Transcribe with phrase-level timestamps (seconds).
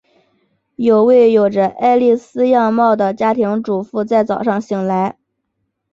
[0.77, 5.15] 有位有着艾莉丝样貌的家庭主妇在早上醒来。